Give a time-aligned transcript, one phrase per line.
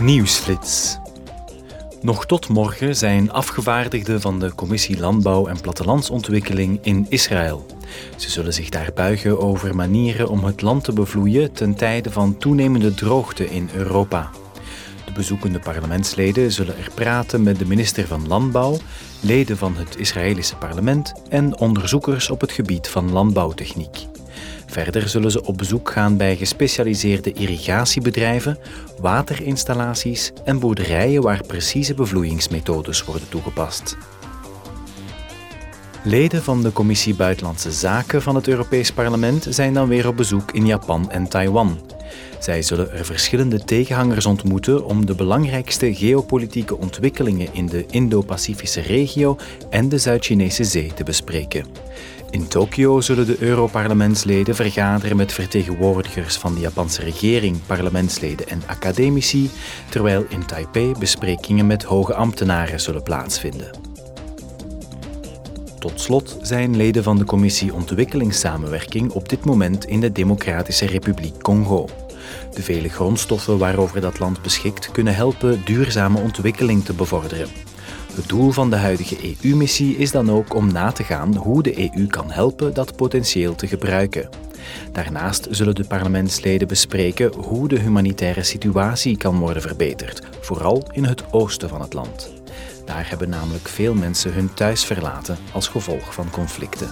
[0.00, 0.98] Nieuwsflits.
[2.00, 7.66] Nog tot morgen zijn afgevaardigden van de Commissie Landbouw en Plattelandsontwikkeling in Israël.
[8.16, 12.36] Ze zullen zich daar buigen over manieren om het land te bevloeien ten tijde van
[12.36, 14.30] toenemende droogte in Europa.
[15.04, 18.78] De bezoekende parlementsleden zullen er praten met de minister van Landbouw,
[19.20, 24.06] leden van het Israëlische parlement en onderzoekers op het gebied van landbouwtechniek.
[24.70, 28.58] Verder zullen ze op bezoek gaan bij gespecialiseerde irrigatiebedrijven,
[29.00, 33.96] waterinstallaties en boerderijen waar precieze bevloeingsmethodes worden toegepast.
[36.04, 40.52] Leden van de Commissie Buitenlandse Zaken van het Europees Parlement zijn dan weer op bezoek
[40.52, 41.78] in Japan en Taiwan.
[42.38, 49.36] Zij zullen er verschillende tegenhangers ontmoeten om de belangrijkste geopolitieke ontwikkelingen in de Indo-Pacifische regio
[49.70, 51.87] en de Zuid-Chinese Zee te bespreken.
[52.30, 59.50] In Tokio zullen de Europarlementsleden vergaderen met vertegenwoordigers van de Japanse regering, parlementsleden en academici,
[59.88, 63.70] terwijl in Taipei besprekingen met hoge ambtenaren zullen plaatsvinden.
[65.78, 71.42] Tot slot zijn leden van de Commissie Ontwikkelingssamenwerking op dit moment in de Democratische Republiek
[71.42, 71.88] Congo.
[72.54, 77.67] De vele grondstoffen waarover dat land beschikt kunnen helpen duurzame ontwikkeling te bevorderen.
[78.18, 81.92] Het doel van de huidige EU-missie is dan ook om na te gaan hoe de
[81.94, 84.28] EU kan helpen dat potentieel te gebruiken.
[84.92, 91.32] Daarnaast zullen de parlementsleden bespreken hoe de humanitaire situatie kan worden verbeterd, vooral in het
[91.32, 92.32] oosten van het land.
[92.84, 96.88] Daar hebben namelijk veel mensen hun thuis verlaten als gevolg van conflicten.